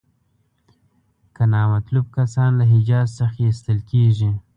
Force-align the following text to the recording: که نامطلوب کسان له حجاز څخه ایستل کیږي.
که 1.35 1.43
نامطلوب 1.51 2.05
کسان 2.17 2.51
له 2.59 2.65
حجاز 2.73 3.07
څخه 3.19 3.37
ایستل 3.45 3.79
کیږي. 3.91 4.31